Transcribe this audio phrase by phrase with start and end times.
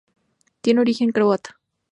[0.61, 1.59] Tiene origen croata.